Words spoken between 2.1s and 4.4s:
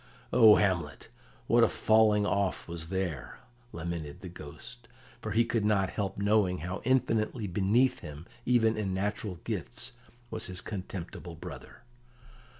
off was there!" lamented the